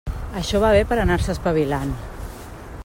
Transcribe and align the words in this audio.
Això 0.39 0.61
va 0.63 0.71
bé 0.75 0.79
per 0.93 0.97
anar-se 1.03 1.31
espavilant. 1.35 1.95